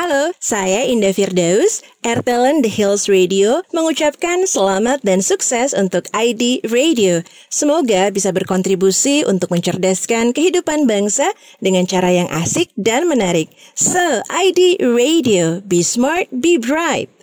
Halo, 0.00 0.32
saya 0.40 0.88
Indah 0.88 1.12
Firdaus, 1.12 1.84
Air 2.00 2.24
Talent 2.24 2.64
The 2.64 2.72
Hills 2.72 3.04
Radio 3.04 3.60
mengucapkan 3.68 4.48
selamat 4.48 5.04
dan 5.04 5.20
sukses 5.20 5.76
untuk 5.76 6.08
ID 6.16 6.64
Radio. 6.72 7.20
Semoga 7.52 8.08
bisa 8.08 8.32
berkontribusi 8.32 9.28
untuk 9.28 9.52
mencerdaskan 9.52 10.32
kehidupan 10.32 10.88
bangsa 10.88 11.28
dengan 11.60 11.84
cara 11.84 12.16
yang 12.16 12.32
asik 12.32 12.72
dan 12.80 13.12
menarik. 13.12 13.52
So, 13.76 14.24
ID 14.32 14.80
Radio, 14.80 15.60
be 15.68 15.84
smart, 15.84 16.32
be 16.32 16.56
bright. 16.56 17.19